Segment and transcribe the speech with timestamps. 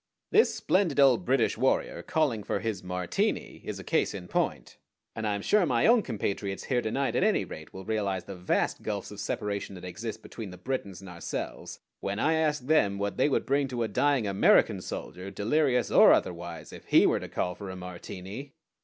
[0.31, 4.79] This splendid old British warrior calling for his Martini is a case in point,
[5.15, 8.23] and I am sure my own compatriots here to night at any rate will realize
[8.23, 12.63] the vast gulfs of separation that exist between the Britons and ourselves when I ask
[12.65, 17.05] them what they would bring to a dying American soldier, delirious or otherwise, if he
[17.05, 18.53] were to call for a Martini."